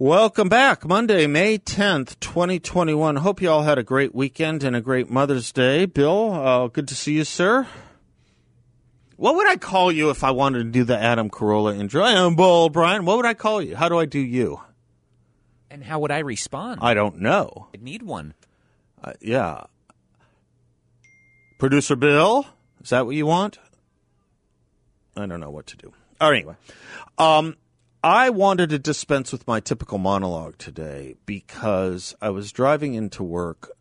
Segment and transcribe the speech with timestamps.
[0.00, 0.86] Welcome back.
[0.86, 3.16] Monday, May 10th, 2021.
[3.16, 5.84] Hope you all had a great weekend and a great Mother's Day.
[5.84, 7.66] Bill, uh, good to see you, sir.
[9.16, 12.02] What would I call you if I wanted to do the Adam Carolla intro?
[12.02, 13.04] I am Bill Brian.
[13.04, 13.76] What would I call you?
[13.76, 14.62] How do I do you?
[15.70, 16.80] And how would I respond?
[16.82, 17.68] I don't know.
[17.74, 18.32] I'd need one.
[19.04, 19.64] Uh, yeah.
[21.58, 22.46] Producer Bill,
[22.82, 23.58] is that what you want?
[25.14, 25.92] I don't know what to do.
[26.22, 26.56] All right, anyway.
[27.18, 27.56] Um,
[28.02, 33.72] I wanted to dispense with my typical monologue today because I was driving into work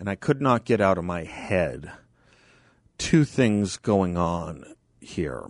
[0.00, 1.92] and I could not get out of my head
[2.98, 4.64] two things going on
[5.00, 5.46] here,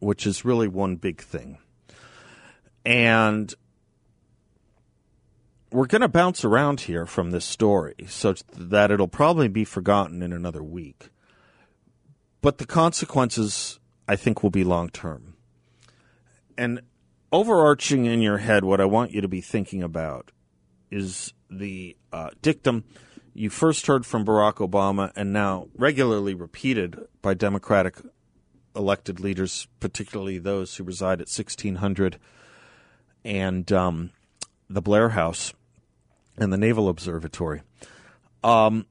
[0.00, 1.58] which is really one big thing.
[2.84, 3.54] And
[5.70, 10.20] we're going to bounce around here from this story so that it'll probably be forgotten
[10.20, 11.10] in another week.
[12.40, 15.36] But the consequences, I think, will be long term.
[16.58, 16.80] And
[17.32, 20.30] overarching in your head, what I want you to be thinking about
[20.90, 22.84] is the uh, dictum
[23.34, 27.96] you first heard from Barack Obama and now regularly repeated by Democratic
[28.76, 32.18] elected leaders, particularly those who reside at 1600
[33.24, 34.10] and um,
[34.68, 35.54] the Blair House
[36.36, 37.62] and the Naval Observatory.
[38.44, 38.86] Um,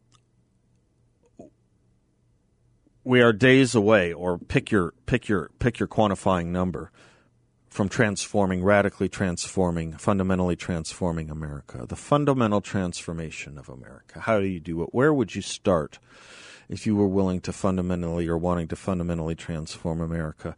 [3.04, 6.92] we are days away, or pick your pick your pick your quantifying number
[7.72, 11.86] from transforming, radically transforming, fundamentally transforming America.
[11.88, 14.20] The fundamental transformation of America.
[14.20, 14.90] How do you do it?
[14.92, 15.98] Where would you start
[16.68, 20.58] if you were willing to fundamentally or wanting to fundamentally transform America?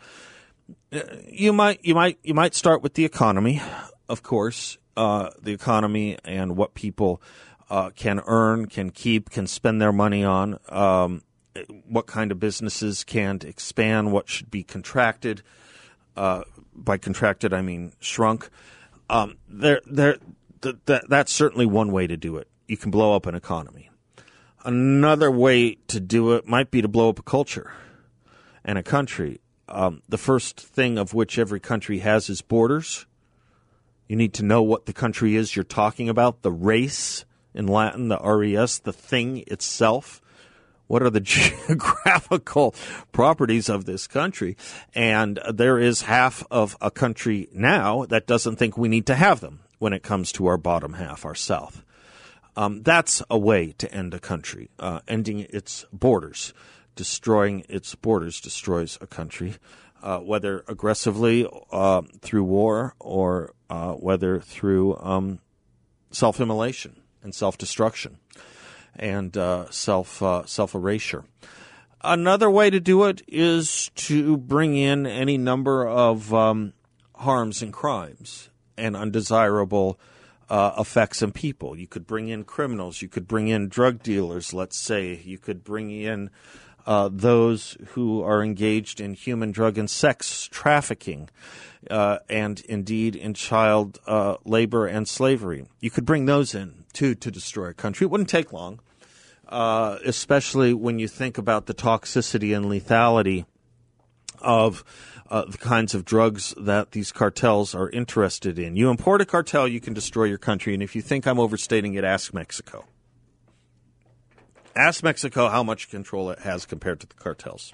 [1.27, 3.61] You might, you might, you might start with the economy,
[4.09, 7.21] of course, uh, the economy and what people
[7.69, 10.57] uh, can earn, can keep, can spend their money on.
[10.67, 11.21] Um,
[11.87, 14.11] what kind of businesses can expand?
[14.11, 15.43] What should be contracted?
[16.15, 16.43] Uh,
[16.75, 18.49] by contracted, I mean shrunk.
[19.09, 20.17] Um, there, there,
[20.61, 22.47] th- th- that's certainly one way to do it.
[22.67, 23.89] You can blow up an economy.
[24.65, 27.71] Another way to do it might be to blow up a culture
[28.63, 29.41] and a country.
[29.67, 33.05] Um, the first thing of which every country has is borders.
[34.07, 38.07] You need to know what the country is you're talking about, the race in Latin,
[38.07, 40.21] the res, the thing itself
[40.87, 41.19] what are the
[41.67, 42.75] geographical
[43.11, 44.57] properties of this country?
[44.93, 49.39] And there is half of a country now that doesn't think we need to have
[49.39, 51.83] them when it comes to our bottom half, our south.
[52.55, 54.69] Um, that's a way to end a country.
[54.79, 56.53] Uh, ending its borders,
[56.95, 59.55] destroying its borders, destroys a country,
[60.03, 65.39] uh, whether aggressively uh, through war or uh, whether through um,
[66.11, 68.19] self immolation and self destruction
[68.95, 71.25] and uh, self uh, self erasure.
[72.03, 76.73] Another way to do it is to bring in any number of um,
[77.15, 79.97] harms and crimes and undesirable
[80.49, 81.77] uh, effects in people.
[81.77, 83.01] You could bring in criminals.
[83.01, 84.53] You could bring in drug dealers.
[84.53, 86.29] Let's say you could bring in
[86.85, 91.29] uh, those who are engaged in human drug and sex trafficking.
[91.89, 95.65] Uh, and indeed in child uh, labor and slavery.
[95.81, 98.05] You could bring those in to to destroy a country.
[98.05, 98.79] It wouldn't take long,
[99.49, 103.45] uh, especially when you think about the toxicity and lethality
[104.39, 104.85] of
[105.29, 108.75] uh, the kinds of drugs that these cartels are interested in.
[108.75, 110.73] You import a cartel, you can destroy your country.
[110.73, 112.85] And if you think I'm overstating it, ask Mexico.
[114.75, 117.73] Ask Mexico how much control it has compared to the cartels.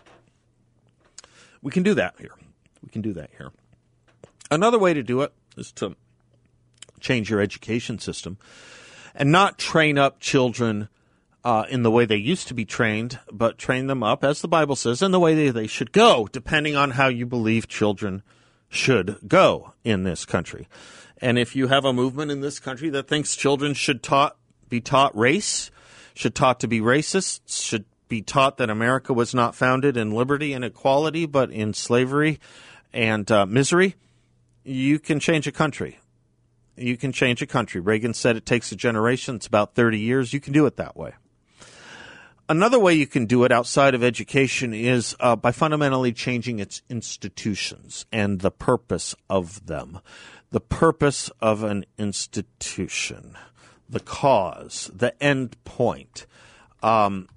[1.62, 2.34] We can do that here.
[2.82, 3.52] We can do that here.
[4.52, 5.96] Another way to do it is to
[7.00, 8.38] change your education system
[9.16, 10.90] and not train up children
[11.44, 14.48] uh, in the way they used to be trained, but train them up, as the
[14.48, 18.24] Bible says, in the way they, they should go, depending on how you believe children
[18.68, 20.68] should go in this country.
[21.20, 24.36] And if you have a movement in this country that thinks children should taught
[24.68, 25.72] be taught race,
[26.14, 30.54] should taught to be racist, should be taught that America was not founded in liberty
[30.54, 32.40] and equality, but in slavery
[32.92, 33.96] and uh, misery,
[34.64, 36.00] you can change a country
[36.80, 37.82] you can change a country.
[37.82, 39.36] Reagan said it takes a generation.
[39.36, 40.34] It's about 30 years.
[40.34, 41.14] You can do it that way.
[42.48, 46.82] Another way you can do it outside of education is uh, by fundamentally changing its
[46.90, 50.00] institutions and the purpose of them.
[50.50, 53.38] The purpose of an institution,
[53.90, 56.26] the cause, the end point.
[56.84, 57.28] Um,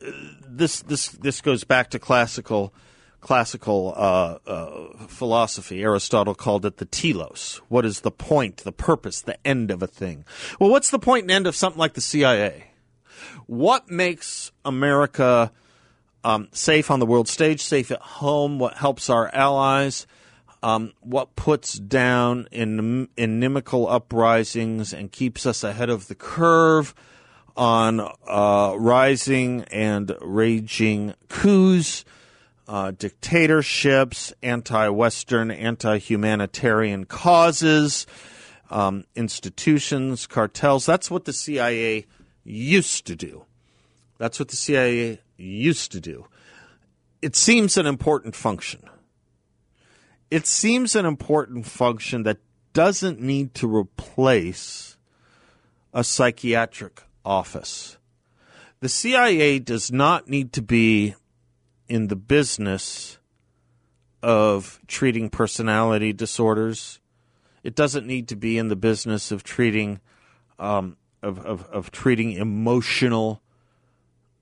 [0.00, 2.74] this this this goes back to classical
[3.20, 5.82] classical uh, uh, philosophy.
[5.82, 7.60] Aristotle called it the telos.
[7.68, 10.24] What is the point, the purpose, the end of a thing?
[10.60, 12.70] Well, what's the point and end of something like the CIA?
[13.46, 15.52] What makes America
[16.22, 18.58] um, safe on the world stage, safe at home?
[18.58, 20.06] What helps our allies?
[20.62, 26.94] Um, what puts down in, inimical uprisings and keeps us ahead of the curve
[27.56, 32.04] on uh, rising and raging coups?
[32.68, 38.06] uh, dictatorships, anti Western, anti humanitarian causes,
[38.70, 40.84] um, institutions, cartels.
[40.84, 42.04] That's what the CIA
[42.44, 43.46] used to do.
[44.18, 46.26] That's what the CIA used to do.
[47.22, 48.82] It seems an important function.
[50.30, 52.38] It seems an important function that
[52.72, 54.96] doesn't need to replace
[55.92, 57.96] a psychiatric office.
[58.80, 61.14] The CIA does not need to be
[61.88, 63.18] in the business
[64.22, 67.00] of treating personality disorders.
[67.62, 70.00] It doesn't need to be in the business of treating
[70.58, 73.40] um, of, of, of, treating emotional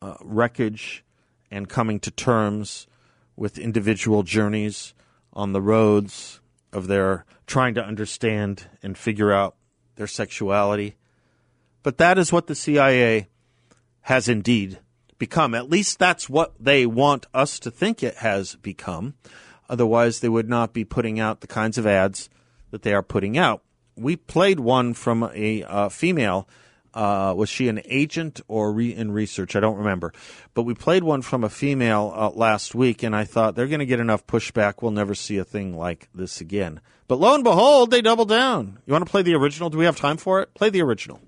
[0.00, 1.04] uh, wreckage
[1.50, 2.86] and coming to terms
[3.34, 4.94] with individual journeys
[5.36, 6.40] on the roads
[6.72, 9.54] of their trying to understand and figure out
[9.94, 10.96] their sexuality.
[11.82, 13.28] But that is what the CIA
[14.00, 14.80] has indeed
[15.18, 15.54] become.
[15.54, 19.14] At least that's what they want us to think it has become.
[19.68, 22.28] Otherwise, they would not be putting out the kinds of ads
[22.70, 23.62] that they are putting out.
[23.94, 26.48] We played one from a uh, female.
[26.96, 29.54] Uh, was she an agent or re- in research?
[29.54, 30.14] I don't remember.
[30.54, 33.80] But we played one from a female uh, last week, and I thought they're going
[33.80, 34.80] to get enough pushback.
[34.80, 36.80] We'll never see a thing like this again.
[37.06, 38.78] But lo and behold, they double down.
[38.86, 39.68] You want to play the original?
[39.68, 40.54] Do we have time for it?
[40.54, 41.20] Play the original.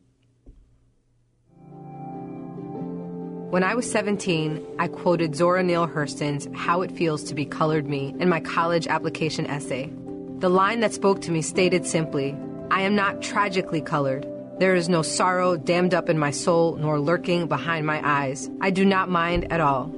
[3.51, 7.87] When I was 17, I quoted Zora Neale Hurston's How It Feels to Be Colored
[7.87, 9.91] Me in my college application essay.
[10.39, 12.35] The line that spoke to me stated simply,
[12.71, 14.27] I am not tragically colored.
[14.59, 18.51] There is no sorrow dammed up in my soul nor lurking behind my eyes.
[18.61, 19.95] I do not mind at all.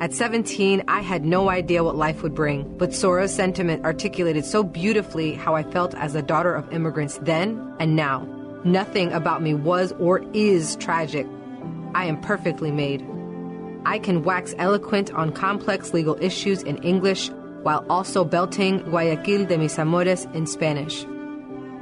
[0.00, 4.62] At 17, I had no idea what life would bring, but Zora's sentiment articulated so
[4.62, 8.26] beautifully how I felt as a daughter of immigrants then and now.
[8.64, 11.26] Nothing about me was or is tragic.
[11.94, 13.06] I am perfectly made.
[13.84, 17.28] I can wax eloquent on complex legal issues in English
[17.62, 21.04] while also belting Guayaquil de mis amores in Spanish.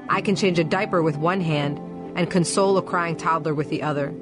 [0.09, 1.79] I can change a diaper with one hand
[2.17, 4.13] and console a crying toddler with the other.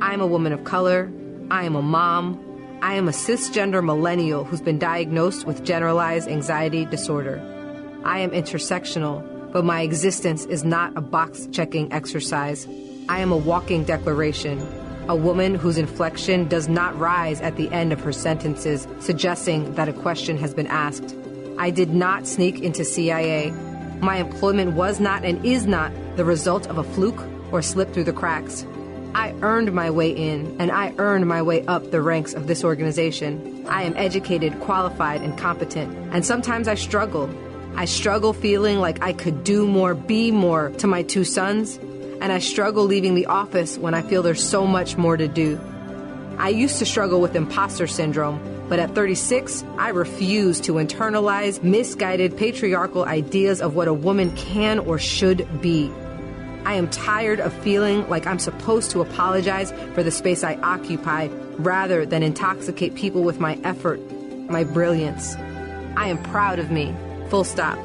[0.00, 1.10] I am a woman of color.
[1.50, 2.40] I am a mom.
[2.82, 7.42] I am a cisgender millennial who's been diagnosed with generalized anxiety disorder.
[8.04, 12.68] I am intersectional, but my existence is not a box checking exercise.
[13.08, 14.60] I am a walking declaration
[15.08, 19.88] a woman whose inflection does not rise at the end of her sentences, suggesting that
[19.88, 21.14] a question has been asked.
[21.58, 23.52] I did not sneak into CIA.
[24.04, 28.04] My employment was not and is not the result of a fluke or slip through
[28.04, 28.66] the cracks.
[29.14, 32.64] I earned my way in, and I earned my way up the ranks of this
[32.64, 33.64] organization.
[33.66, 37.30] I am educated, qualified, and competent, and sometimes I struggle.
[37.76, 41.78] I struggle feeling like I could do more, be more to my two sons,
[42.20, 45.58] and I struggle leaving the office when I feel there's so much more to do.
[46.36, 52.36] I used to struggle with imposter syndrome, but at 36, I refuse to internalize misguided
[52.36, 55.92] patriarchal ideas of what a woman can or should be.
[56.64, 61.28] I am tired of feeling like I'm supposed to apologize for the space I occupy
[61.58, 64.00] rather than intoxicate people with my effort,
[64.48, 65.36] my brilliance.
[65.96, 66.94] I am proud of me.
[67.28, 67.78] Full stop.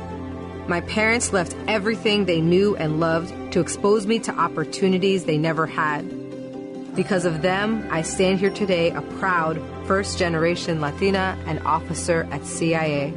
[0.70, 5.66] My parents left everything they knew and loved to expose me to opportunities they never
[5.66, 6.96] had.
[6.96, 9.58] Because of them, I stand here today a proud
[9.90, 13.12] first generation Latina and officer at CIA.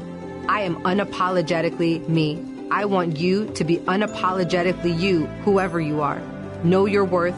[0.48, 2.42] I am unapologetically me.
[2.70, 6.18] I want you to be unapologetically you, whoever you are.
[6.64, 7.36] Know your worth,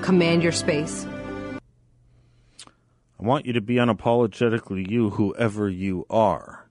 [0.00, 1.06] command your space.
[1.54, 1.58] I
[3.18, 6.62] want you to be unapologetically you, whoever you are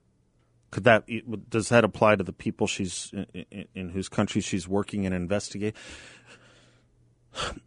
[0.72, 1.04] could that
[1.48, 5.80] does that apply to the people she's in, in whose country she's working and investigating?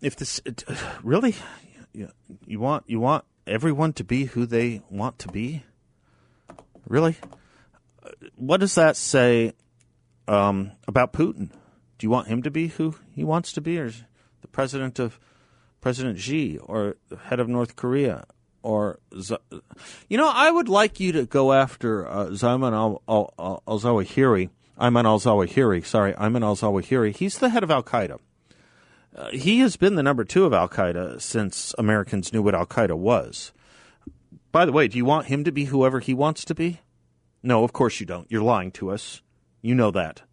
[0.02, 0.42] If this
[1.04, 1.36] really,
[1.94, 5.64] you want you want everyone to be who they want to be,
[6.88, 7.18] really,
[8.36, 9.54] what does that say
[10.28, 11.50] um, about Putin?
[11.98, 13.92] Do you want him to be who he wants to be, or
[14.42, 15.20] the president of
[15.82, 18.26] President Xi or the head of North Korea
[18.62, 19.00] or
[20.08, 23.80] you know I would like you to go after uh, Zaman al, al, al, al
[23.80, 24.50] Zawahiri.
[24.80, 25.86] Ayman al Zawahiri.
[25.86, 27.16] Sorry, Ayman al Zawahiri.
[27.16, 28.20] He's the head of Al Qaeda.
[29.16, 32.66] Uh, he has been the number two of Al Qaeda since Americans knew what Al
[32.66, 33.52] Qaeda was.
[34.52, 36.80] By the way, do you want him to be whoever he wants to be?
[37.42, 38.30] No, of course you don't.
[38.32, 39.22] You're lying to us.
[39.62, 40.24] You know that.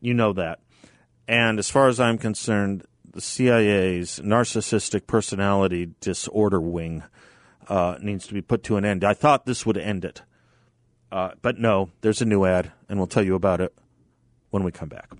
[0.00, 0.60] You know that.
[1.28, 7.04] And as far as I'm concerned, the CIA's narcissistic personality disorder wing
[7.68, 9.04] uh, needs to be put to an end.
[9.04, 10.22] I thought this would end it.
[11.12, 13.74] Uh, but no, there's a new ad, and we'll tell you about it
[14.50, 15.10] when we come back.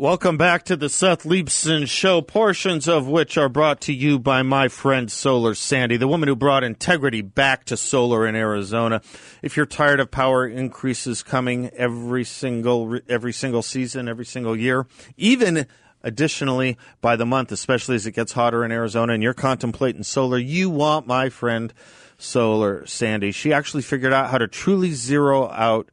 [0.00, 4.44] Welcome back to the Seth Leibsohn Show, portions of which are brought to you by
[4.44, 9.02] my friend Solar Sandy, the woman who brought integrity back to solar in Arizona.
[9.42, 14.86] If you're tired of power increases coming every single every single season, every single year,
[15.16, 15.66] even
[16.04, 20.38] additionally by the month, especially as it gets hotter in Arizona, and you're contemplating solar,
[20.38, 21.74] you want my friend
[22.18, 23.32] Solar Sandy.
[23.32, 25.90] She actually figured out how to truly zero out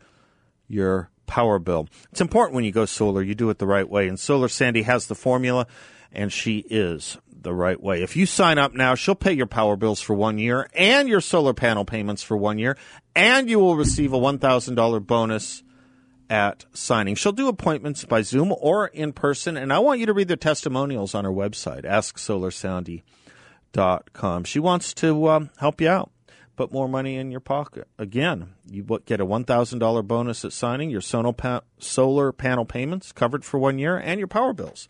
[0.67, 1.88] your power bill.
[2.12, 4.08] It's important when you go solar, you do it the right way.
[4.08, 5.67] And Solar Sandy has the formula,
[6.12, 8.01] and she is the right way.
[8.01, 11.22] If you sign up now, she'll pay your power bills for one year and your
[11.22, 12.77] solar panel payments for one year,
[13.15, 15.63] and you will receive a $1,000 bonus
[16.29, 17.15] at signing.
[17.15, 20.38] She'll do appointments by Zoom or in person, and I want you to read the
[20.38, 24.44] testimonials on her website, asksolarsandy.com.
[24.44, 26.10] She wants to um, help you out
[26.55, 27.88] put more money in your pocket.
[27.97, 33.77] Again, you get a $1,000 bonus at signing, your solar panel payments covered for one
[33.79, 34.88] year, and your power bills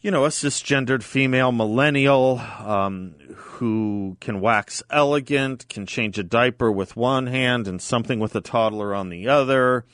[0.00, 6.72] you know, a cisgendered female millennial um, who can wax elegant, can change a diaper
[6.72, 9.84] with one hand and something with a toddler on the other.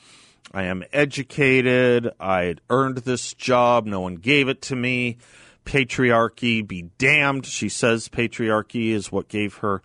[0.53, 2.11] I am educated.
[2.17, 3.85] I earned this job.
[3.85, 5.17] No one gave it to me
[5.65, 7.45] patriarchy be damned.
[7.45, 9.81] She says patriarchy is what gave her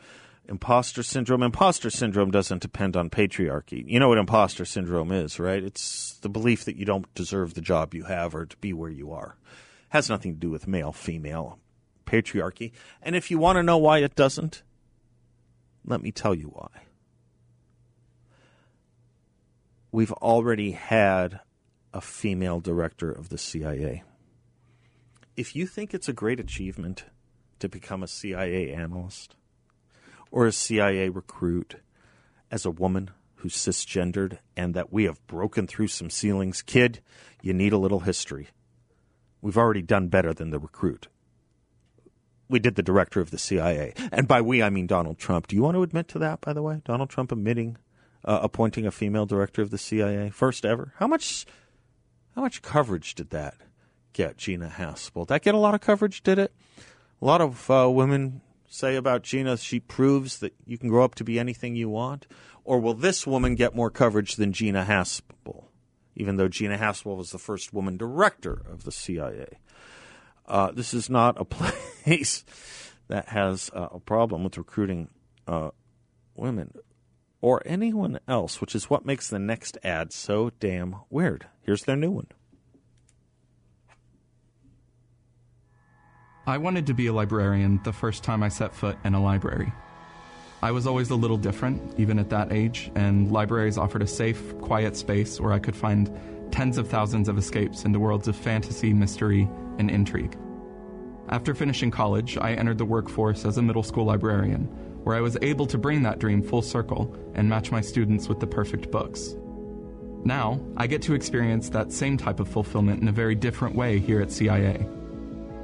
[0.49, 1.43] imposter syndrome.
[1.43, 3.85] Imposter syndrome doesn't depend on patriarchy.
[3.87, 5.63] You know what imposter syndrome is, right?
[5.63, 8.91] It's the belief that you don't deserve the job you have or to be where
[8.91, 9.37] you are.
[9.47, 11.59] It has nothing to do with male, female,
[12.07, 12.73] patriarchy.
[13.03, 14.63] And if you want to know why it doesn't,
[15.85, 16.69] let me tell you why.
[19.91, 21.41] We've already had
[21.95, 24.03] a female director of the CIA
[25.39, 27.05] if you think it's a great achievement
[27.61, 29.37] to become a CIA analyst
[30.33, 31.77] or a CIA recruit
[32.51, 37.01] as a woman who's cisgendered and that we have broken through some ceilings, kid,
[37.41, 38.49] you need a little history.
[39.41, 41.07] We've already done better than the recruit.
[42.49, 43.95] We did the director of the CIA.
[44.11, 45.47] And by we, I mean Donald Trump.
[45.47, 46.83] Do you want to admit to that, by the way?
[46.85, 47.77] Donald Trump admitting,
[48.25, 50.31] uh, appointing a female director of the CIA?
[50.31, 50.95] First ever?
[50.97, 51.47] How much,
[52.35, 53.55] how much coverage did that
[54.19, 55.29] get Gina Haspel.
[55.29, 56.53] That get a lot of coverage, did it?
[57.23, 61.15] A lot of uh, women say about Gina she proves that you can grow up
[61.15, 62.27] to be anything you want.
[62.65, 65.67] Or will this woman get more coverage than Gina Haspel,
[66.17, 69.61] even though Gina Haspel was the first woman director of the CIA?
[70.47, 72.45] Uh, this is not a place
[73.07, 75.11] that has uh, a problem with recruiting
[75.47, 75.71] uh,
[76.35, 76.75] women
[77.41, 81.47] or anyone else, which is what makes the next ad so damn weird.
[81.63, 82.27] Here's their new one.
[86.49, 89.71] I wanted to be a librarian the first time I set foot in a library.
[90.63, 94.59] I was always a little different, even at that age, and libraries offered a safe,
[94.59, 96.11] quiet space where I could find
[96.51, 99.47] tens of thousands of escapes into worlds of fantasy, mystery,
[99.79, 100.39] and intrigue.
[101.29, 104.65] After finishing college, I entered the workforce as a middle school librarian,
[105.05, 108.41] where I was able to bring that dream full circle and match my students with
[108.41, 109.37] the perfect books.
[110.25, 113.99] Now, I get to experience that same type of fulfillment in a very different way
[113.99, 114.89] here at CIA.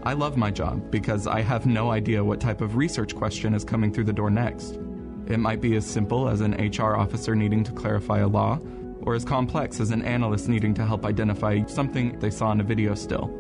[0.05, 3.65] I love my job because I have no idea what type of research question is
[3.65, 4.79] coming through the door next.
[5.27, 8.59] It might be as simple as an HR officer needing to clarify a law,
[9.01, 12.65] or as complex as an analyst needing to help identify something they saw in a
[12.65, 13.31] video still.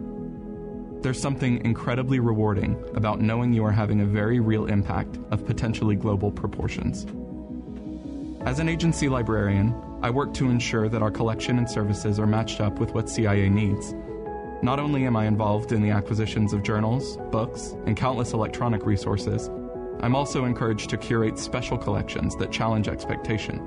[1.02, 5.96] There's something incredibly rewarding about knowing you are having a very real impact of potentially
[5.96, 7.04] global proportions.
[8.46, 12.62] As an agency librarian, I work to ensure that our collection and services are matched
[12.62, 13.94] up with what CIA needs.
[14.64, 19.50] Not only am I involved in the acquisitions of journals, books, and countless electronic resources,
[20.00, 23.60] I'm also encouraged to curate special collections that challenge expectation.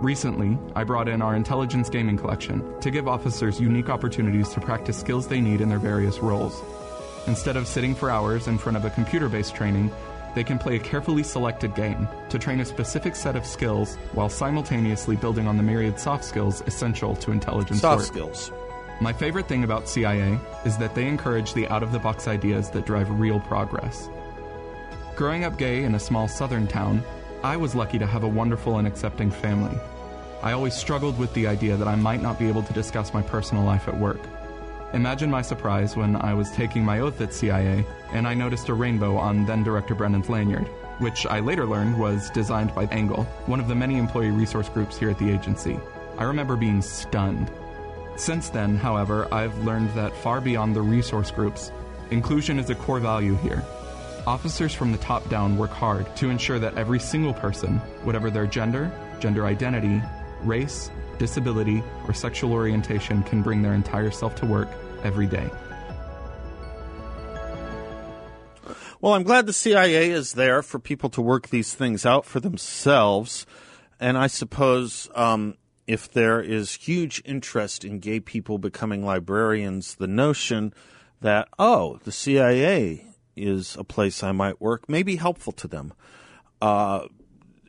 [0.00, 4.98] Recently, I brought in our intelligence gaming collection to give officers unique opportunities to practice
[4.98, 6.60] skills they need in their various roles.
[7.28, 9.88] Instead of sitting for hours in front of a computer based training,
[10.34, 14.28] they can play a carefully selected game to train a specific set of skills while
[14.28, 18.06] simultaneously building on the myriad soft skills essential to intelligence Soft work.
[18.08, 18.50] skills.
[19.00, 22.68] My favorite thing about CIA is that they encourage the out of the box ideas
[22.70, 24.08] that drive real progress.
[25.14, 27.04] Growing up gay in a small southern town,
[27.44, 29.78] I was lucky to have a wonderful and accepting family.
[30.42, 33.22] I always struggled with the idea that I might not be able to discuss my
[33.22, 34.20] personal life at work.
[34.94, 38.74] Imagine my surprise when I was taking my oath at CIA and I noticed a
[38.74, 40.66] rainbow on then director Brennan's lanyard,
[40.98, 44.98] which I later learned was designed by Angle, one of the many employee resource groups
[44.98, 45.78] here at the agency.
[46.16, 47.48] I remember being stunned.
[48.18, 51.70] Since then, however, I've learned that far beyond the resource groups,
[52.10, 53.64] inclusion is a core value here.
[54.26, 58.46] Officers from the top down work hard to ensure that every single person, whatever their
[58.46, 60.02] gender, gender identity,
[60.42, 64.68] race, disability, or sexual orientation, can bring their entire self to work
[65.04, 65.48] every day.
[69.00, 72.40] Well, I'm glad the CIA is there for people to work these things out for
[72.40, 73.46] themselves.
[74.00, 75.54] And I suppose um,
[75.88, 80.74] if there is huge interest in gay people becoming librarians, the notion
[81.22, 85.94] that, oh, the CIA is a place I might work may be helpful to them.
[86.60, 87.06] Uh,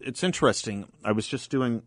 [0.02, 0.92] it's interesting.
[1.04, 1.84] I was just doing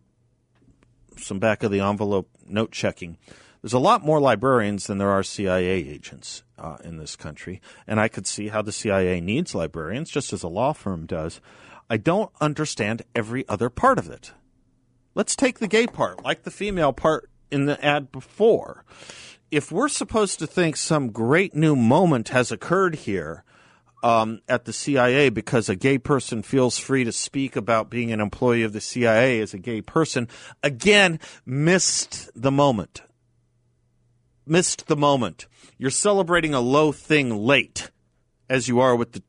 [1.18, 3.18] some back of the envelope note checking.
[3.60, 8.00] There's a lot more librarians than there are CIA agents uh, in this country, and
[8.00, 11.42] I could see how the CIA needs librarians, just as a law firm does.
[11.90, 14.32] I don't understand every other part of it.
[15.14, 18.84] Let's take the gay part, like the female part in the ad before.
[19.50, 23.44] If we're supposed to think some great new moment has occurred here,
[24.02, 28.20] um, at the CIA because a gay person feels free to speak about being an
[28.20, 30.28] employee of the CIA as a gay person,
[30.62, 33.02] again, missed the moment.
[34.44, 35.46] Missed the moment.
[35.78, 37.90] You're celebrating a low thing late,
[38.48, 39.22] as you are with the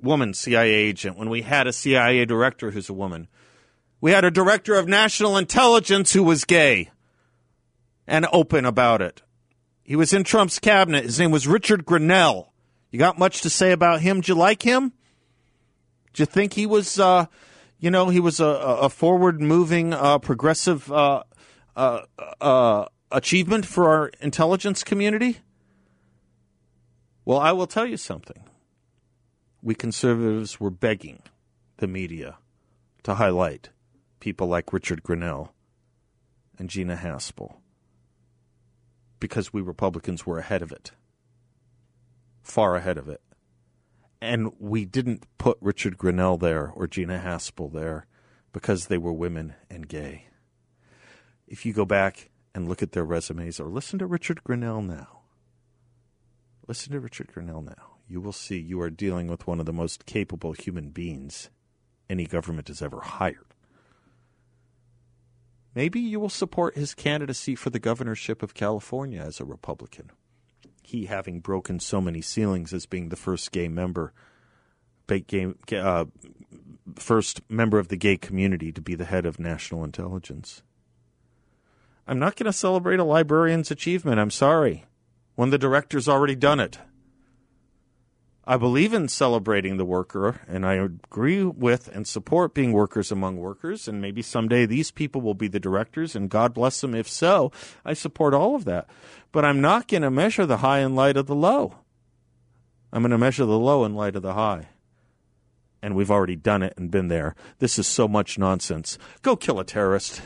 [0.00, 3.28] woman CIA agent when we had a CIA director who's a woman.
[4.02, 6.90] We had a director of national intelligence who was gay
[8.04, 9.22] and open about it.
[9.84, 11.04] He was in Trump's cabinet.
[11.04, 12.48] His name was Richard Grenell.
[12.90, 14.20] You got much to say about him?
[14.20, 14.92] Do you like him?
[16.12, 17.26] Do you think he was, uh,
[17.78, 21.22] you know, he was a, a forward-moving, uh, progressive uh,
[21.76, 22.00] uh,
[22.40, 25.38] uh, achievement for our intelligence community?
[27.24, 28.42] Well, I will tell you something.
[29.62, 31.22] We conservatives were begging
[31.76, 32.38] the media
[33.04, 33.70] to highlight
[34.22, 35.50] people like Richard Grenell
[36.58, 37.56] and Gina Haspel
[39.20, 40.92] because we Republicans were ahead of it
[42.42, 43.20] far ahead of it.
[44.20, 48.06] And we didn't put Richard Grenell there or Gina Haspel there
[48.52, 50.26] because they were women and gay.
[51.46, 55.22] If you go back and look at their resumes or listen to Richard Grenell now,
[56.68, 59.72] listen to Richard Grenell now, you will see you are dealing with one of the
[59.72, 61.50] most capable human beings
[62.08, 63.51] any government has ever hired.
[65.74, 70.10] Maybe you will support his candidacy for the governorship of California as a Republican
[70.82, 74.12] he having broken so many ceilings as being the first gay member,
[75.10, 76.04] uh,
[76.96, 80.62] first member of the gay community to be the head of national intelligence.
[82.06, 84.18] I'm not going to celebrate a librarian's achievement.
[84.18, 84.84] I'm sorry.
[85.34, 86.78] When the director's already done it.
[88.44, 93.36] I believe in celebrating the worker, and I agree with and support being workers among
[93.36, 93.86] workers.
[93.86, 97.52] And maybe someday these people will be the directors, and God bless them if so.
[97.84, 98.88] I support all of that.
[99.30, 101.76] But I'm not going to measure the high in light of the low.
[102.92, 104.68] I'm going to measure the low in light of the high.
[105.80, 107.36] And we've already done it and been there.
[107.60, 108.98] This is so much nonsense.
[109.22, 110.20] Go kill a terrorist.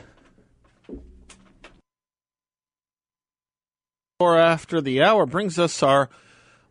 [4.19, 6.09] Or after the hour brings us our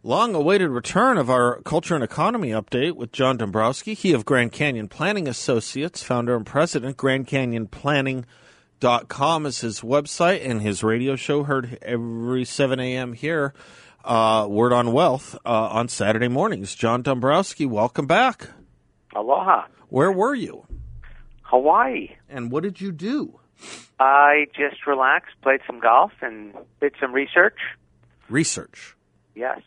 [0.05, 4.51] long awaited return of our culture and economy update with John Dombroski, he of Grand
[4.51, 6.95] Canyon Planning Associates, founder and president.
[6.95, 13.13] Grand Canyon Planning.com is his website and his radio show heard every 7 a.m.
[13.13, 13.55] here.
[14.03, 16.75] Uh, Word on Wealth uh, on Saturday mornings.
[16.75, 18.49] John Dombroski, welcome back.
[19.15, 19.65] Aloha.
[19.89, 20.67] Where were you?
[21.41, 22.09] Hawaii.
[22.29, 23.39] And what did you do?
[23.99, 27.57] I just relaxed, played some golf, and did some research.
[28.29, 28.95] Research.
[29.33, 29.61] Yes.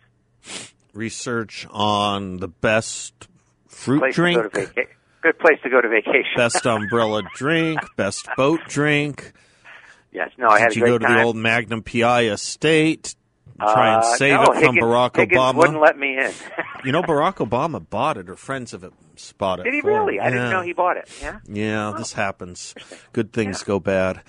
[0.94, 3.28] Research on the best
[3.66, 4.88] fruit Place drink, to go to vaca-
[5.20, 6.32] Good place to go to vacation.
[6.36, 9.32] best umbrella drink, best boat drink.
[10.12, 10.30] yes.
[10.38, 11.16] No, I had Did a you great go to time.
[11.16, 13.14] the old Magnum PI estate?
[13.58, 15.54] Try and Uh, save no, it from Higgins, Barack Higgins Obama.
[15.56, 16.32] wouldn't let me in.
[16.84, 18.92] You know, Barack Obama bought it, or friends of it
[19.36, 19.64] bought it.
[19.64, 19.96] Did he for him.
[20.06, 20.20] really?
[20.20, 21.10] I didn't know he bought it.
[21.20, 21.40] Yeah.
[21.48, 22.72] Yeah, this happens.
[23.12, 24.22] Good things go bad.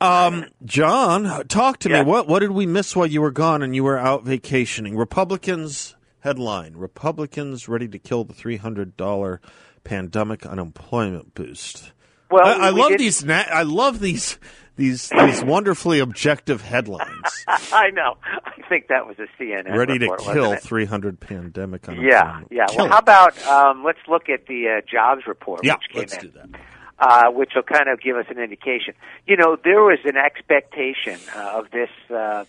[0.00, 2.02] Um, John, talk to Yeah.
[2.02, 2.10] me.
[2.10, 4.96] What what did we miss while you were gone and you were out vacationing?
[4.96, 9.40] Republicans headline: Republicans ready to kill the three hundred dollar
[9.84, 11.92] pandemic unemployment boost.
[12.30, 13.24] Well, I, I we love did- these.
[13.24, 14.38] Na- I love these
[14.76, 17.44] these these wonderfully objective headlines.
[17.72, 18.16] I know.
[18.44, 20.62] I think that was a CNN ready to report, wasn't kill it?
[20.62, 22.48] three hundred pandemic Yeah, unemployment.
[22.52, 22.66] yeah.
[22.66, 22.90] Kill Well, it.
[22.92, 26.20] how about um, let's look at the uh, jobs report, Yeah, which came let's in,
[26.20, 26.60] do that.
[26.98, 28.94] Uh, which will kind of give us an indication.
[29.26, 32.46] You know, there was an expectation uh, of this uh,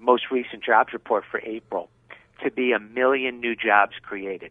[0.00, 1.90] most recent jobs report for April
[2.42, 4.50] to be a million new jobs created,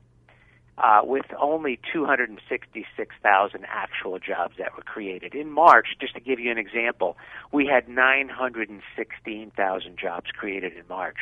[0.77, 5.35] uh, with only 266,000 actual jobs that were created.
[5.35, 7.17] In March, just to give you an example,
[7.51, 11.17] we had 916,000 jobs created in March.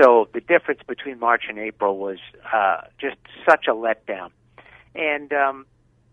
[0.00, 2.18] So the difference between March and April was
[2.52, 3.16] uh, just
[3.48, 4.30] such a letdown.
[4.94, 5.66] And um,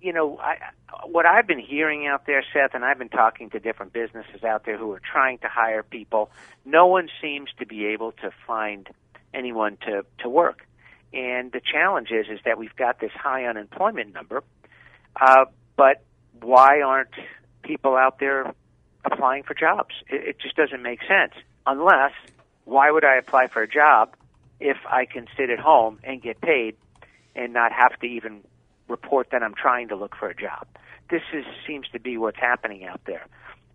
[0.03, 0.57] you know, I,
[1.05, 4.65] what I've been hearing out there, Seth, and I've been talking to different businesses out
[4.65, 6.29] there who are trying to hire people.
[6.65, 8.89] No one seems to be able to find
[9.33, 10.67] anyone to to work.
[11.13, 14.43] And the challenge is is that we've got this high unemployment number,
[15.19, 15.45] uh,
[15.77, 16.03] but
[16.41, 17.13] why aren't
[17.61, 18.53] people out there
[19.05, 19.95] applying for jobs?
[20.09, 21.33] It, it just doesn't make sense.
[21.65, 22.11] Unless,
[22.65, 24.15] why would I apply for a job
[24.59, 26.75] if I can sit at home and get paid
[27.35, 28.41] and not have to even
[28.93, 30.67] report that I'm trying to look for a job?
[31.09, 33.25] This is seems to be what's happening out there,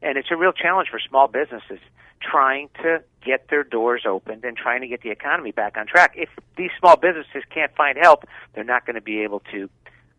[0.01, 1.81] and it's a real challenge for small businesses
[2.21, 6.15] trying to get their doors opened and trying to get the economy back on track.
[6.17, 9.69] If these small businesses can't find help, they're not going to be able to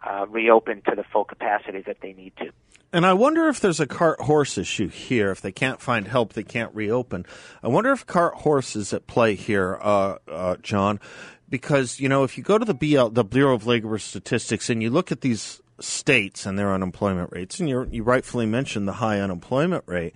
[0.05, 2.51] uh, reopen to the full capacity that they need to.
[2.91, 5.29] And I wonder if there's a cart horse issue here.
[5.31, 7.25] If they can't find help, they can't reopen.
[7.61, 10.99] I wonder if cart horse is at play here, uh, uh, John,
[11.47, 14.81] because you know if you go to the BL, the Bureau of Labor Statistics, and
[14.81, 18.93] you look at these states and their unemployment rates, and you you rightfully mentioned the
[18.93, 20.15] high unemployment rate,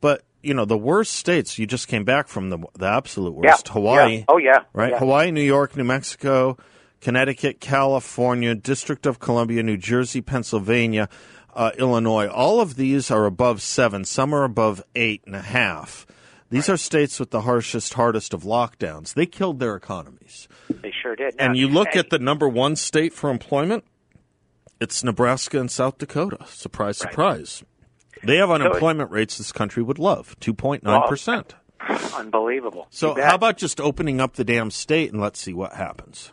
[0.00, 1.58] but you know the worst states.
[1.58, 3.66] You just came back from the the absolute worst.
[3.66, 4.16] Yeah, Hawaii.
[4.18, 4.24] yeah.
[4.28, 4.92] Oh, yeah, Right.
[4.92, 4.98] yeah.
[5.00, 6.58] Hawaii, New York, New Mexico,
[7.04, 11.10] Connecticut, California, District of Columbia, New Jersey, Pennsylvania,
[11.54, 12.28] uh, Illinois.
[12.28, 14.06] All of these are above seven.
[14.06, 16.06] Some are above eight and a half.
[16.48, 19.12] These are states with the harshest, hardest of lockdowns.
[19.12, 20.48] They killed their economies.
[20.70, 21.34] They sure did.
[21.38, 23.84] And you look hey, at the number one state for employment,
[24.80, 26.38] it's Nebraska and South Dakota.
[26.46, 27.62] Surprise, surprise.
[28.22, 31.50] They have unemployment rates this country would love 2.9%.
[32.14, 32.86] unbelievable.
[32.88, 36.32] So, how about just opening up the damn state and let's see what happens?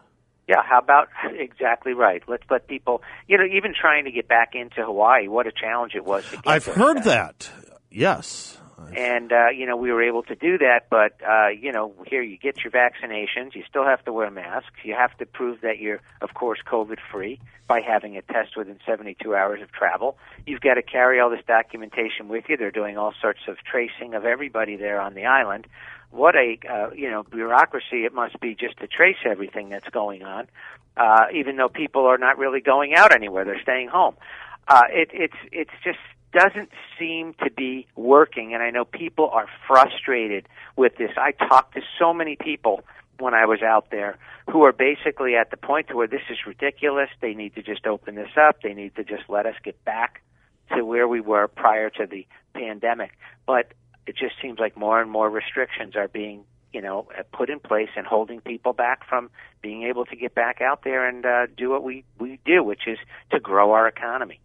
[0.51, 2.21] Yeah, how about exactly right?
[2.27, 5.93] Let's let people, you know, even trying to get back into Hawaii, what a challenge
[5.95, 7.49] it was to get I've heard that.
[7.89, 8.57] Yes.
[8.97, 12.21] And uh, you know, we were able to do that, but uh, you know, here
[12.21, 14.73] you get your vaccinations, you still have to wear masks.
[14.83, 18.79] You have to prove that you're of course COVID free by having a test within
[18.85, 20.17] 72 hours of travel.
[20.45, 22.57] You've got to carry all this documentation with you.
[22.57, 25.67] They're doing all sorts of tracing of everybody there on the island.
[26.12, 30.24] What a uh, you know bureaucracy it must be just to trace everything that's going
[30.24, 30.47] on,
[30.97, 34.15] uh, even though people are not really going out anywhere; they're staying home.
[34.67, 36.00] Uh, it, it's it's just
[36.34, 41.12] doesn't seem to be working, and I know people are frustrated with this.
[41.17, 42.82] I talked to so many people
[43.19, 44.17] when I was out there
[44.50, 47.10] who are basically at the point to where this is ridiculous.
[47.21, 48.62] They need to just open this up.
[48.62, 50.21] They need to just let us get back
[50.76, 53.12] to where we were prior to the pandemic.
[53.45, 53.74] But
[54.07, 57.59] it just seems like more and more restrictions are being, you know, uh, put in
[57.59, 59.29] place and holding people back from
[59.61, 62.87] being able to get back out there and uh, do what we we do, which
[62.87, 62.97] is
[63.31, 64.39] to grow our economy.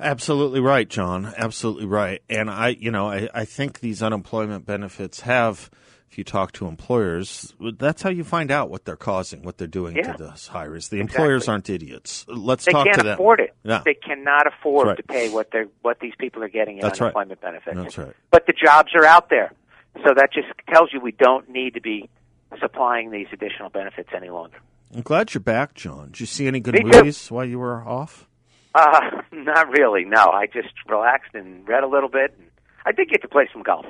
[0.00, 1.32] Absolutely right, John.
[1.36, 2.22] Absolutely right.
[2.30, 5.70] And I, you know, I, I think these unemployment benefits have,
[6.10, 9.66] if you talk to employers, that's how you find out what they're causing, what they're
[9.66, 10.12] doing Yeah.
[10.12, 10.88] to this hires.
[10.88, 12.24] The employers aren't idiots.
[12.28, 12.96] Let's They talk to them.
[12.96, 13.54] They can't afford it.
[13.62, 13.82] Yeah.
[13.84, 14.96] They cannot afford right.
[14.96, 17.06] to pay what they're what these people are getting in That's right.
[17.14, 17.76] unemployment benefits.
[17.76, 18.14] That's right.
[18.30, 19.52] But the jobs are out there,
[20.06, 22.08] so that just tells you we don't need to be
[22.60, 24.56] supplying these additional benefits any longer.
[24.94, 26.06] I'm glad you're back, John.
[26.06, 26.86] Did you see any good Me too.
[26.98, 28.26] movies while you were off?
[28.74, 29.00] Uh,
[29.32, 30.04] not really.
[30.06, 32.34] No, I just relaxed and read a little bit.
[32.38, 32.48] And
[32.86, 33.84] I did get to play some golf.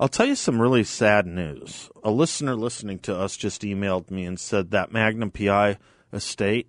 [0.00, 1.90] I'll tell you some really sad news.
[2.02, 5.76] A listener listening to us just emailed me and said that Magnum PI
[6.12, 6.68] estate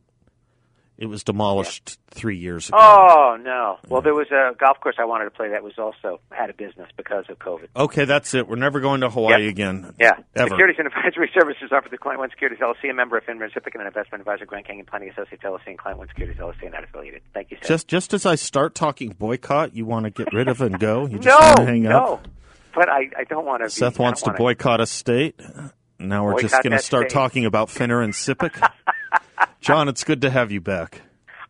[0.97, 2.77] It was demolished three years ago.
[2.79, 3.79] Oh no!
[3.87, 6.53] Well, there was a golf course I wanted to play that was also had a
[6.53, 7.69] business because of COVID.
[7.75, 8.47] Okay, that's it.
[8.47, 9.49] We're never going to Hawaii Yep.
[9.49, 9.95] again.
[9.97, 10.11] Yeah.
[10.35, 10.49] Ever.
[10.49, 13.73] Securities and Advisory Services offered the Client One Securities LLC, a member of FINRA, SIPC,
[13.73, 16.73] and an investment advisor, Grand Canyon Planning Associates LLC, and Client One Securities LLC, and
[16.73, 17.21] not affiliated.
[17.33, 17.67] Thank you, sir.
[17.69, 21.07] Just just as I start talking boycott, you want to get rid of and go.
[21.07, 22.15] You just no, want to hang no.
[22.15, 22.27] up.
[22.73, 23.69] But I, I don't want to.
[23.69, 25.39] Seth be, wants to boycott a state.
[25.99, 27.13] Now we're just going to start state.
[27.13, 28.71] talking about FINRA and SIPC.
[29.61, 31.01] John, it's good to have you back.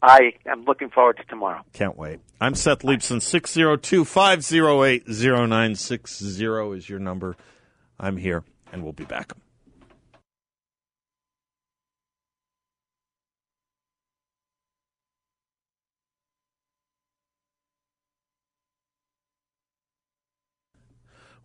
[0.02, 1.62] I am looking forward to tomorrow.
[1.74, 2.20] Can't wait.
[2.40, 3.22] I'm Seth Leibsohn.
[3.22, 7.38] 602 508 0960 is your number.
[8.00, 9.34] I'm here, and we'll be back.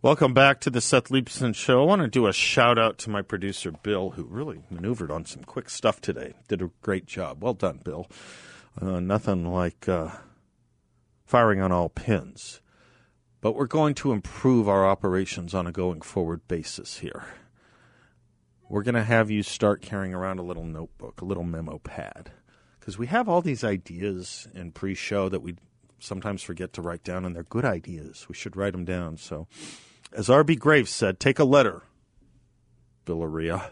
[0.03, 1.81] Welcome back to the Seth Leibsohn Show.
[1.81, 5.25] I want to do a shout out to my producer, Bill, who really maneuvered on
[5.25, 6.35] some quick stuff today.
[6.47, 7.41] Did a great job.
[7.41, 8.07] Well done, Bill.
[8.79, 10.11] Uh, nothing like uh,
[11.25, 12.61] firing on all pins.
[13.41, 17.25] But we're going to improve our operations on a going forward basis here.
[18.69, 22.33] We're going to have you start carrying around a little notebook, a little memo pad,
[22.79, 25.55] because we have all these ideas in pre show that we
[25.99, 28.25] sometimes forget to write down, and they're good ideas.
[28.29, 29.17] We should write them down.
[29.17, 29.47] So,
[30.13, 30.55] as R.B.
[30.55, 31.83] Greaves said, take a letter,
[33.05, 33.69] Billaria.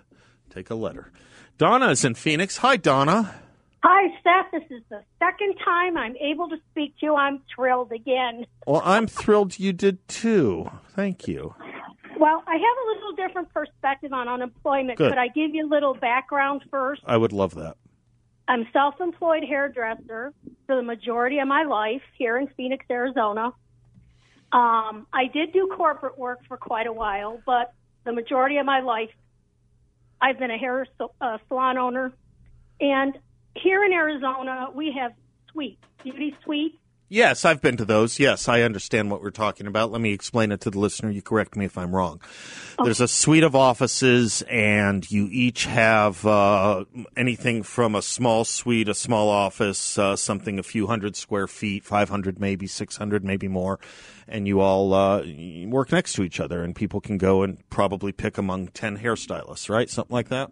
[0.49, 1.11] Take a letter.
[1.57, 2.57] Donna is in Phoenix.
[2.57, 3.35] Hi, Donna.
[3.83, 4.51] Hi, Seth.
[4.51, 7.15] This is the second time I'm able to speak to you.
[7.15, 8.45] I'm thrilled again.
[8.65, 10.71] Well, I'm thrilled you did too.
[10.95, 11.53] Thank you.
[12.17, 14.97] Well, I have a little different perspective on unemployment.
[14.97, 15.11] Good.
[15.11, 17.01] Could I give you a little background first?
[17.05, 17.77] I would love that.
[18.47, 20.33] I'm self-employed hairdresser
[20.65, 23.53] for the majority of my life here in Phoenix, Arizona.
[24.51, 27.73] Um, I did do corporate work for quite a while, but
[28.05, 29.09] the majority of my life,
[30.21, 30.85] I've been a hair
[31.19, 32.13] uh, salon owner.
[32.79, 33.17] And
[33.55, 35.13] here in Arizona, we have
[35.51, 36.77] suites, beauty suites.
[37.07, 38.17] Yes, I've been to those.
[38.17, 39.91] Yes, I understand what we're talking about.
[39.91, 41.11] Let me explain it to the listener.
[41.11, 42.19] You correct me if I'm wrong.
[42.83, 48.89] There's a suite of offices, and you each have uh, anything from a small suite,
[48.89, 53.79] a small office, uh, something a few hundred square feet, 500 maybe, 600 maybe more,
[54.27, 55.23] and you all uh,
[55.67, 59.69] work next to each other, and people can go and probably pick among 10 hairstylists,
[59.69, 59.91] right?
[59.91, 60.51] Something like that?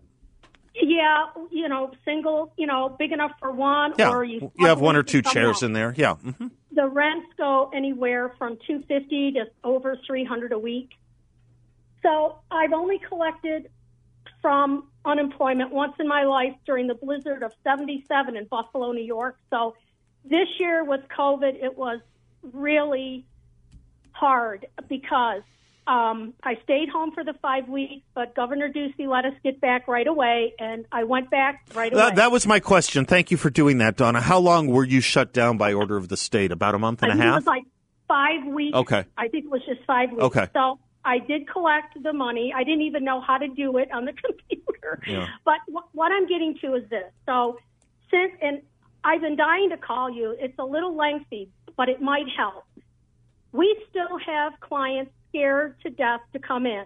[0.76, 4.10] Yeah, you know, single, you know, big enough for one, Yeah.
[4.10, 5.64] or you You have one or two chairs else.
[5.64, 5.94] in there.
[5.96, 6.16] Yeah.
[6.16, 10.90] hmm The rents go anywhere from two fifty to over three hundred a week.
[12.02, 13.70] So I've only collected
[14.42, 19.04] from unemployment once in my life during the blizzard of seventy seven in Buffalo, New
[19.04, 19.38] York.
[19.52, 19.76] So
[20.26, 22.00] this year with COVID, it was
[22.42, 23.26] really
[24.12, 25.44] hard because
[25.88, 29.88] um, I stayed home for the five weeks, but Governor Ducey let us get back
[29.88, 32.02] right away, and I went back right away.
[32.02, 33.06] That, that was my question.
[33.06, 34.22] Thank you for doing that, Donna.
[34.22, 36.52] How long were you shut down by order of the state?
[36.52, 37.36] About a month and I a think It half?
[37.36, 37.64] was like
[38.08, 38.76] five weeks.
[38.78, 39.06] Okay.
[39.18, 40.24] I think it was just five weeks.
[40.24, 40.48] Okay.
[40.54, 42.54] So I did collect the money.
[42.56, 45.02] I didn't even know how to do it on the computer.
[45.06, 45.28] Yeah.
[45.44, 47.12] But wh- what I'm getting to is this.
[47.26, 47.58] So
[48.10, 48.62] since, and
[49.04, 50.34] I've been dying to call you.
[50.40, 52.64] It's a little lengthy, but it might help.
[53.52, 56.84] We still have clients scared to death to come in.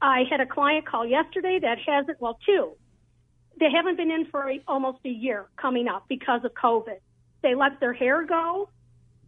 [0.00, 2.72] I had a client call yesterday that hasn't, well, two.
[3.58, 6.98] They haven't been in for a, almost a year coming up because of COVID.
[7.42, 8.70] They let their hair go.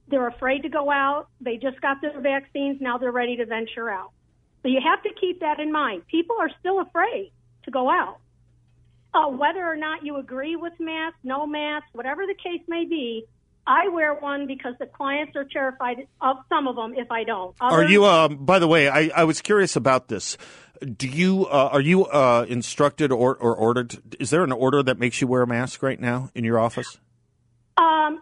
[0.09, 1.29] They're afraid to go out.
[1.41, 2.79] They just got their vaccines.
[2.81, 4.13] Now they're ready to venture out.
[4.63, 6.07] So you have to keep that in mind.
[6.07, 7.33] People are still afraid
[7.65, 8.19] to go out.
[9.13, 13.25] Uh, whether or not you agree with masks, no masks, whatever the case may be,
[13.67, 17.55] I wear one because the clients are terrified of some of them if I don't.
[17.61, 18.05] Are you?
[18.05, 20.37] Um, by the way, I, I was curious about this.
[20.85, 21.47] Do you?
[21.47, 24.17] Uh, are you uh, instructed or, or ordered?
[24.19, 26.99] Is there an order that makes you wear a mask right now in your office?
[27.77, 28.21] Um,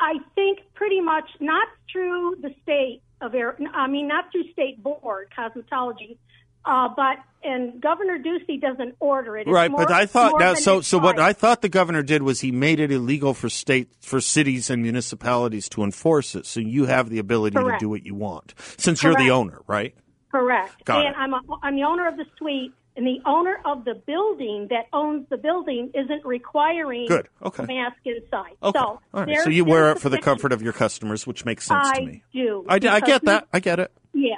[0.00, 3.56] I think pretty much not through the state of Air.
[3.74, 6.16] I mean, not through state board cosmetology,
[6.64, 9.42] uh, but and Governor Ducey doesn't order it.
[9.42, 10.54] It's right, more- but I thought now.
[10.54, 11.18] So, so what.
[11.18, 14.82] I thought the governor did was he made it illegal for state for cities and
[14.82, 16.46] municipalities to enforce it.
[16.46, 17.80] So you have the ability Correct.
[17.80, 19.94] to do what you want since you're the owner, right?
[20.30, 20.84] Correct.
[20.84, 21.18] Got and it.
[21.18, 24.86] I'm a, I'm the owner of the suite, and the owner of the building that
[24.92, 27.28] owns the building isn't requiring Good.
[27.42, 27.62] Okay.
[27.62, 28.56] a mask inside.
[28.62, 28.78] Okay.
[28.78, 29.38] So, right.
[29.44, 32.06] So you wear it for the comfort of your customers, which makes sense I to
[32.06, 32.22] me.
[32.68, 32.88] I do.
[32.88, 33.48] I, I get that.
[33.52, 33.92] I get it.
[34.12, 34.34] Yeah.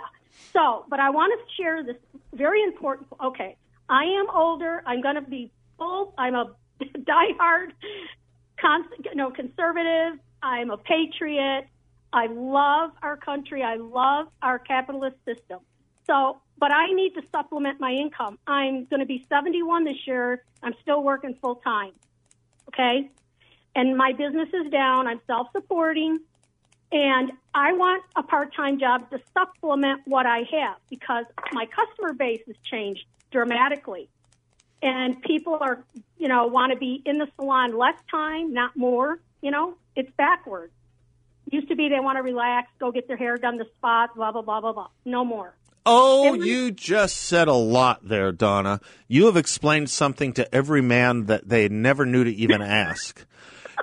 [0.52, 1.96] So, but I want to share this
[2.34, 3.08] very important.
[3.24, 3.56] Okay,
[3.88, 4.82] I am older.
[4.86, 6.14] I'm going to be full.
[6.18, 7.72] I'm a diehard,
[8.60, 10.18] con- you know, conservative.
[10.42, 11.66] I'm a patriot.
[12.12, 13.62] I love our country.
[13.62, 15.60] I love our capitalist system.
[16.06, 18.38] So, but I need to supplement my income.
[18.46, 20.42] I'm going to be 71 this year.
[20.62, 21.92] I'm still working full time.
[22.68, 23.10] Okay.
[23.74, 25.06] and my business is down.
[25.06, 26.20] I'm self supporting,
[26.92, 32.12] and I want a part time job to supplement what I have because my customer
[32.12, 34.08] base has changed dramatically.
[34.82, 35.84] And people are,
[36.18, 39.18] you know, want to be in the salon less time, not more.
[39.42, 40.72] You know, it's backwards.
[41.50, 44.30] Used to be they want to relax, go get their hair done, the spot, blah,
[44.30, 44.88] blah, blah, blah, blah.
[45.04, 45.54] No more.
[45.84, 48.80] Oh, you just said a lot there, Donna.
[49.08, 53.24] You have explained something to every man that they never knew to even ask.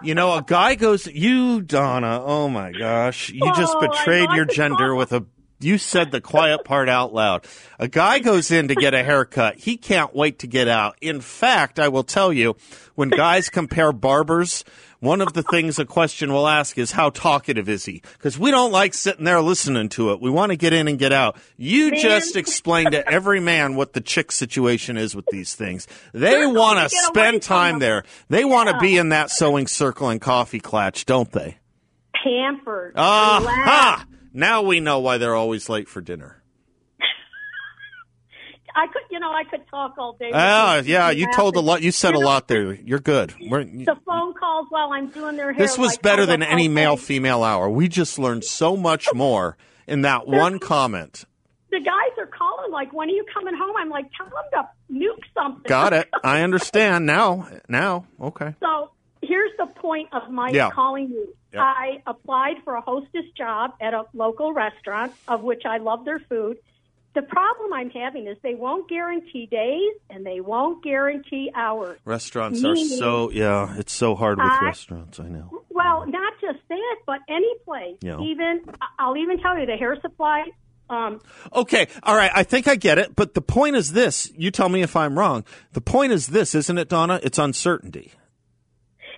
[0.03, 4.45] You know, a guy goes, you, Donna, oh my gosh, you just Oh, betrayed your
[4.45, 5.25] gender with a,
[5.59, 7.45] you said the quiet part out loud.
[7.79, 9.57] A guy goes in to get a haircut.
[9.57, 10.97] He can't wait to get out.
[11.01, 12.55] In fact, I will tell you,
[12.95, 14.63] when guys compare barbers,
[14.99, 18.01] one of the things a question will ask is how talkative is he?
[18.13, 20.21] Because we don't like sitting there listening to it.
[20.21, 21.37] We want to get in and get out.
[21.55, 21.99] You Man.
[21.99, 25.87] just explained to every man what the chick situation is with these things.
[26.13, 28.03] They want to spend time there.
[28.29, 31.57] They want to be in that sewing circle and coffee clatch, don't they?
[32.23, 32.93] Pampered.
[32.95, 33.39] Aha!
[33.39, 34.07] relaxed.
[34.33, 36.41] Now we know why they're always late for dinner.
[38.77, 40.29] I could, you know, I could talk all day.
[40.33, 41.81] Ah, yeah, you told a lot.
[41.81, 42.73] You said a You know, lot there.
[42.73, 43.33] You're good.
[43.41, 45.57] We're, The phone calls while I'm doing their hair.
[45.65, 46.73] this was like, better than any okay.
[46.73, 47.67] male female hour.
[47.69, 51.25] We just learned so much more in that one comment.
[51.71, 54.93] The guys are calling like, "When are you coming home?" I'm like, "Tell them to
[54.93, 56.07] nuke something." Got it.
[56.23, 57.47] I understand now.
[57.67, 58.53] Now, okay.
[58.61, 60.69] So here's the point of my Yeah.
[60.71, 61.33] calling you.
[61.53, 61.63] Yeah.
[61.63, 66.19] I applied for a hostess job at a local restaurant, of which I love their
[66.19, 66.57] food.
[67.15, 71.97] The problem I'm having is they won't guarantee days and they won't guarantee hours.
[72.05, 73.75] Restaurants are so yeah.
[73.77, 75.19] It's so hard with I- restaurants.
[75.19, 75.63] I know.
[75.69, 77.97] Well, not just that, but any place.
[78.01, 78.19] Yeah.
[78.19, 78.61] Even
[78.99, 80.45] I'll even tell you the hair supply.
[80.89, 81.19] Um,
[81.53, 82.31] Okay, all right.
[82.33, 83.15] I think I get it.
[83.15, 84.31] But the point is this.
[84.37, 85.43] You tell me if I'm wrong.
[85.73, 87.19] The point is this, isn't it, Donna?
[87.23, 88.13] It's uncertainty.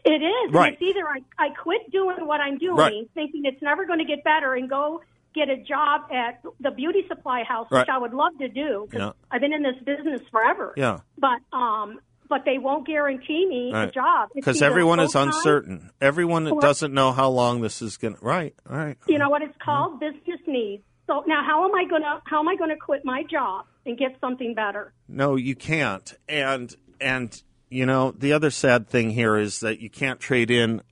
[0.06, 0.54] It is.
[0.54, 0.74] Right.
[0.74, 3.10] It's either I, I quit doing what I'm doing, Right.
[3.14, 5.02] thinking it's never going to get better, and go
[5.36, 7.82] get a job at the beauty supply house, Right.
[7.82, 9.12] which I would love to do because Yeah.
[9.32, 10.74] I've been in this business forever.
[10.78, 11.00] Yeah.
[11.18, 15.90] But um, but they won't guarantee me a job Because everyone is uncertain.
[16.00, 18.20] Everyone or- doesn't know how long this is going to.
[18.24, 18.54] Right.
[18.70, 18.98] All right.
[19.08, 20.00] You know what it's called?
[20.00, 20.84] Business needs.
[21.08, 24.16] So now, how am I gonna how am I gonna quit my job and get
[24.22, 24.94] something better?
[25.08, 26.14] No, you can't.
[26.28, 30.84] And and you know the other sad thing here is that you can't trade in,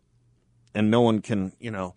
[0.74, 1.94] and no one can you know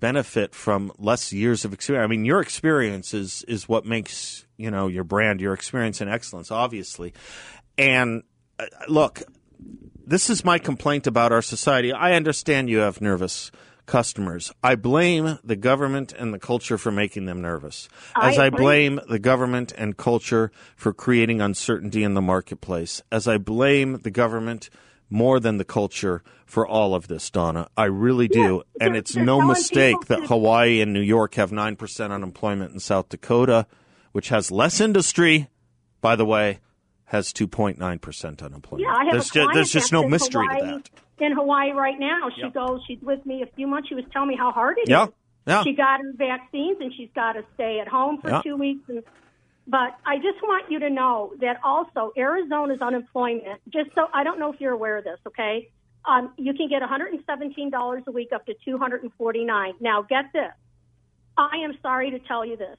[0.00, 2.04] benefit from less years of experience.
[2.04, 6.10] I mean, your experience is is what makes you know your brand, your experience and
[6.10, 7.12] excellence, obviously.
[7.78, 8.22] And
[8.58, 9.22] uh, look,
[10.06, 11.92] this is my complaint about our society.
[11.92, 13.50] I understand you have nervous
[13.86, 14.52] customers.
[14.62, 17.88] I blame the government and the culture for making them nervous.
[18.14, 23.02] As I I, blame the government and culture for creating uncertainty in the marketplace.
[23.10, 24.70] As I blame the government
[25.10, 27.68] more than the culture for all of this, Donna.
[27.76, 28.62] I really do.
[28.80, 33.08] Yeah, and it's no mistake that Hawaii and New York have 9% unemployment in South
[33.08, 33.66] Dakota,
[34.12, 35.48] which has less industry,
[36.00, 36.60] by the way,
[37.06, 38.88] has 2.9% unemployment.
[38.88, 41.24] Yeah, I have there's, a ju- there's just no mystery Hawaii, to that.
[41.24, 42.54] In Hawaii right now, she Yep.
[42.54, 42.80] goes.
[42.86, 43.88] She's with me a few months.
[43.88, 44.88] She was telling me how hard it is.
[44.90, 45.06] Yeah,
[45.46, 45.62] yeah.
[45.64, 48.42] She got her vaccines and she's got to stay at home for Yeah.
[48.42, 48.88] two weeks.
[48.88, 49.02] And,
[49.70, 53.60] but I just want you to know that also Arizona's unemployment.
[53.68, 55.18] Just so I don't know if you're aware of this.
[55.28, 55.70] Okay,
[56.04, 59.74] um, you can get $117 a week up to 249.
[59.80, 60.52] Now get this.
[61.36, 62.76] I am sorry to tell you this.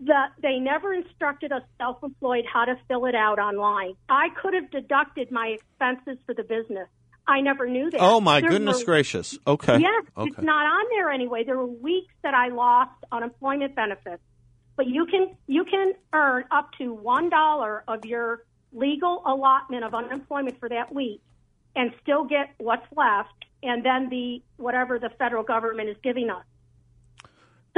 [0.00, 3.94] that they never instructed us self-employed how to fill it out online.
[4.10, 6.86] I could have deducted my expenses for the business.
[7.26, 8.00] I never knew that.
[8.00, 9.38] Oh my There goodness were- gracious.
[9.46, 9.78] Okay.
[9.78, 10.28] Yes, Okay.
[10.28, 11.44] it's not on there anyway.
[11.44, 14.22] There were weeks that I lost unemployment benefits,
[14.76, 19.94] but you can you can earn up to one dollar of your legal allotment of
[19.94, 21.20] unemployment for that week,
[21.74, 26.44] and still get what's left, and then the whatever the federal government is giving us.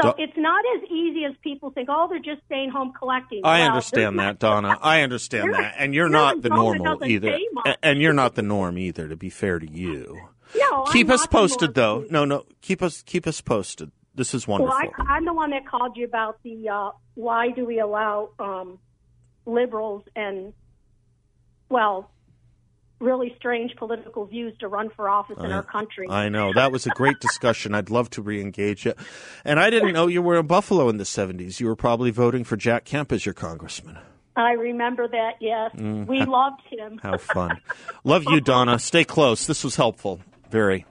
[0.01, 1.89] So it's not as easy as people think.
[1.91, 3.41] Oh, they're just staying home collecting.
[3.43, 4.79] I Well, understand that, Donna.
[4.81, 7.67] I understand You're- that, and you're not the normal either, pay much.
[7.67, 9.09] A- and you're not the norm either.
[9.09, 10.17] To be fair to you,
[10.57, 12.05] No, I'm keep us not the posted though.
[12.11, 13.91] No, no, keep us keep us posted.
[14.19, 15.05] This is Well, wonderful.
[15.09, 18.81] I, I'm the one that called you about the uh, why do we allow um,
[19.47, 20.53] liberals and
[21.69, 22.11] well,
[22.99, 26.09] really strange political views to run for office in our country.
[26.11, 27.77] I know that was a great discussion.
[27.77, 28.95] I'd love to re-engage you.
[29.45, 31.61] And I didn't know you were in Buffalo in the '70s.
[31.61, 33.99] You were probably voting for Jack Kemp as your congressman.
[34.35, 35.35] I remember that.
[35.41, 36.99] Yes, we loved him.
[36.99, 37.03] Mm.
[37.03, 37.61] How fun!
[38.03, 38.81] love you, Donna.
[38.81, 39.47] Stay close.
[39.47, 40.21] This was helpful.
[40.51, 40.85] Very.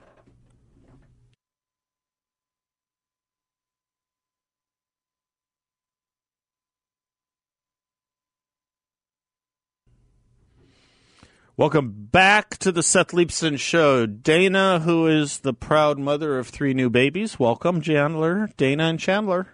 [11.58, 14.06] Welcome back to the Seth Leibsohn Show.
[14.06, 17.40] Dana, who is the proud mother of three new babies.
[17.40, 19.48] Welcome, Chandler, Dana, and Chandler.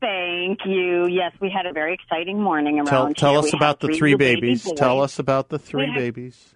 [0.00, 1.06] Thank you.
[1.06, 4.16] Yes, we had a very exciting morning around Tell, tell us about the three new
[4.16, 4.72] baby babies.
[4.74, 6.54] Tell us about the three have- babies.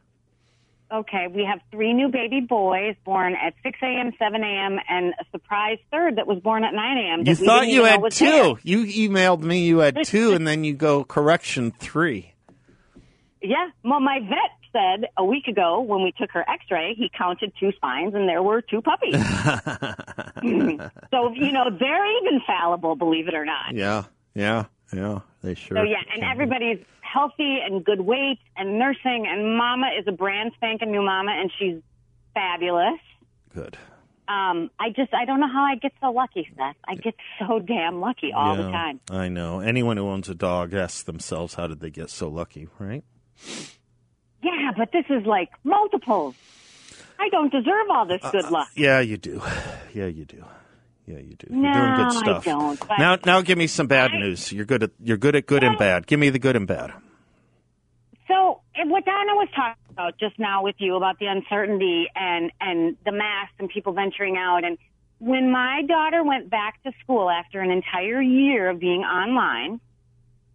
[0.91, 5.25] Okay, we have three new baby boys born at 6 a.m., 7 a.m., and a
[5.33, 7.27] surprise third that was born at 9 a.m.
[7.27, 8.25] You thought you had two.
[8.25, 8.55] there.
[8.63, 12.33] You emailed me you had two, and then you go correction three.
[13.43, 13.71] Yeah.
[13.85, 17.73] Well, my vet said a week ago when we took her X-ray, he counted two
[17.73, 19.15] spines and there were two puppies.
[21.11, 23.75] so you know they're even fallible, believe it or not.
[23.75, 25.21] Yeah, yeah, yeah.
[25.43, 25.79] They sure.
[25.79, 30.53] So yeah, and everybody's healthy and good weight and nursing, and Mama is a brand
[30.57, 31.83] spanking new Mama, and she's
[32.35, 33.01] fabulous.
[33.55, 33.77] Good.
[34.29, 36.77] Um, I just I don't know how I get so lucky, Seth.
[36.87, 39.01] I get so damn lucky all the time.
[39.11, 39.59] I know.
[39.59, 43.03] Anyone who owns a dog asks themselves, "How did they get so lucky?" Right?
[44.43, 46.35] Yeah, but this is like multiples.
[47.19, 48.69] I don't deserve all this good luck.
[48.77, 49.43] Yeah, you do.
[49.93, 50.45] Yeah, you do.
[51.07, 51.49] Yeah, you do.
[51.51, 52.45] No, You're doing good I stuff.
[52.45, 54.53] don't, now, now, give me some bad news.
[54.53, 56.07] You're good at you're good at good and bad.
[56.07, 56.93] Give me the good and bad.
[58.29, 62.97] So what Donna was talking about just now with you about the uncertainty and and
[63.05, 64.79] the masks and people venturing out and
[65.21, 69.79] when my daughter went back to school after an entire year of being online,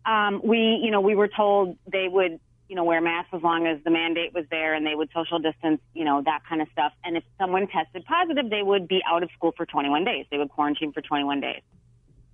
[0.06, 3.68] um, we you know we were told they would you know wear masks as long
[3.68, 6.68] as the mandate was there and they would social distance you know that kind of
[6.72, 10.26] stuff and if someone tested positive they would be out of school for 21 days
[10.32, 11.62] they would quarantine for 21 days.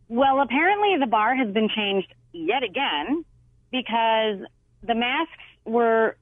[0.08, 3.24] Well, apparently the bar has been changed yet again
[3.72, 4.40] because
[4.84, 5.32] the masks
[5.66, 6.18] were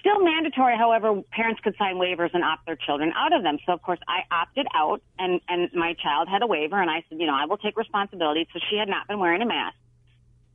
[0.00, 0.76] still mandatory.
[0.76, 3.58] However, parents could sign waivers and opt their children out of them.
[3.66, 7.04] So, of course, I opted out, and and my child had a waiver, and I
[7.08, 8.48] said, you know, I will take responsibility.
[8.52, 9.76] So she had not been wearing a mask.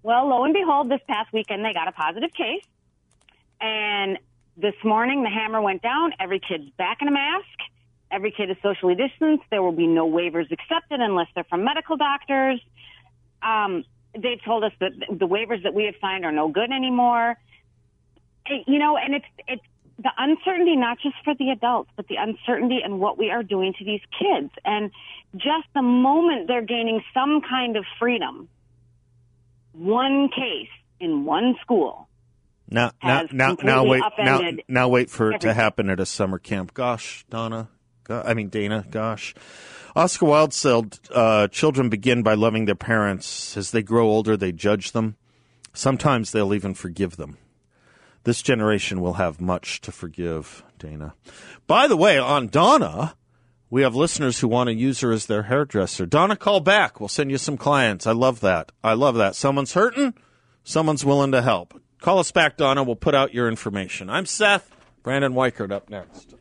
[0.03, 2.65] Well, lo and behold, this past weekend they got a positive case,
[3.59, 4.17] and
[4.57, 6.13] this morning the hammer went down.
[6.19, 7.45] Every kid's back in a mask.
[8.09, 9.43] Every kid is socially distanced.
[9.51, 12.59] There will be no waivers accepted unless they're from medical doctors.
[13.41, 17.37] Um, they've told us that the waivers that we have signed are no good anymore.
[18.47, 19.63] Eh, You know, and it's it's
[19.99, 23.73] the uncertainty not just for the adults, but the uncertainty in what we are doing
[23.77, 24.51] to these kids.
[24.65, 24.91] And
[25.35, 28.49] just the moment they're gaining some kind of freedom,
[29.73, 30.69] one case
[30.99, 32.07] in one school.
[32.69, 36.05] Now, now, Has now, now, wait, now, now, wait for it to happen at a
[36.05, 36.73] summer camp.
[36.73, 37.67] Gosh, Donna,
[38.05, 38.85] go, I mean Dana.
[38.89, 39.35] Gosh,
[39.93, 43.57] Oscar Wilde said, uh, "Children begin by loving their parents.
[43.57, 45.17] As they grow older, they judge them.
[45.73, 47.37] Sometimes they'll even forgive them.
[48.23, 51.13] This generation will have much to forgive." Dana.
[51.67, 53.15] By the way, on Donna.
[53.71, 56.05] We have listeners who want to use her as their hairdresser.
[56.05, 56.99] Donna, call back.
[56.99, 58.05] We'll send you some clients.
[58.05, 58.73] I love that.
[58.83, 59.33] I love that.
[59.33, 60.13] Someone's hurting,
[60.65, 61.81] someone's willing to help.
[62.01, 62.83] Call us back, Donna.
[62.83, 64.09] We'll put out your information.
[64.09, 64.75] I'm Seth.
[65.03, 66.35] Brandon Weichert up next.